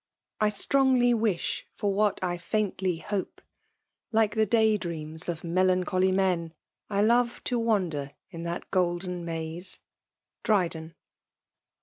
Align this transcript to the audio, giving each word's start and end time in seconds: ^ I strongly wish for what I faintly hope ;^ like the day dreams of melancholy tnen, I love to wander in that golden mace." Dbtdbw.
^ 0.01 0.03
I 0.43 0.49
strongly 0.49 1.13
wish 1.13 1.67
for 1.75 1.93
what 1.93 2.17
I 2.23 2.35
faintly 2.35 2.97
hope 2.97 3.39
;^ 2.97 3.39
like 4.11 4.33
the 4.33 4.47
day 4.47 4.75
dreams 4.75 5.29
of 5.29 5.43
melancholy 5.43 6.11
tnen, 6.11 6.53
I 6.89 7.03
love 7.03 7.43
to 7.43 7.59
wander 7.59 8.13
in 8.31 8.41
that 8.41 8.71
golden 8.71 9.23
mace." 9.23 9.77
Dbtdbw. 10.43 10.95